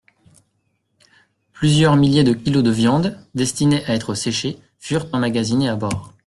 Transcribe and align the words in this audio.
Plusieurs 1.53 1.95
milliers 1.95 2.23
de 2.23 2.33
kilos 2.33 2.63
de 2.63 2.71
viande, 2.71 3.19
destinée 3.35 3.85
à 3.85 3.93
être 3.93 4.15
séchée, 4.15 4.57
furent 4.79 5.05
emmagasinés 5.13 5.69
à 5.69 5.75
bord. 5.75 6.15